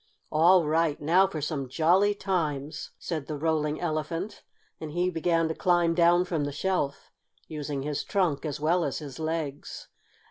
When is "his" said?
7.83-8.03, 8.97-9.19